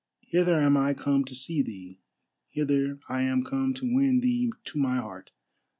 [0.25, 1.99] Hither am I come to see thee,
[2.49, 5.29] hither I am come to win thee to my heart.